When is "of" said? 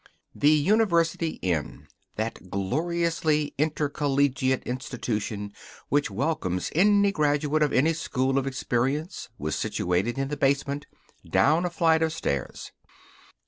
7.61-7.71, 8.39-8.47, 12.01-12.11